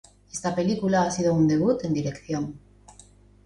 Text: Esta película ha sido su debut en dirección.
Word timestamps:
Esta 0.33 0.55
película 0.55 1.03
ha 1.03 1.11
sido 1.11 1.31
su 1.35 1.45
debut 1.45 1.85
en 1.85 1.93
dirección. 1.93 2.59